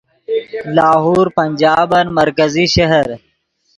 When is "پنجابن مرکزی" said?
1.37-2.65